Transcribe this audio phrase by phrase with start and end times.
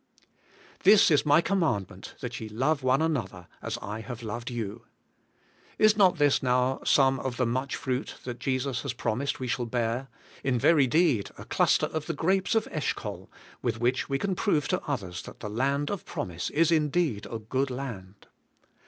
[0.81, 4.85] 'This is my commandment, that ye love one an other, as I have loved you.'
[5.77, 9.67] Is not this now some of the much fruit that Jesus has promised we shall
[9.67, 10.07] bear,—
[10.43, 13.29] in very deed a cluster of the grapes of Eshcol,
[13.61, 17.27] with which we can prove to others that the land of prom ise is indeed
[17.29, 18.25] a good land?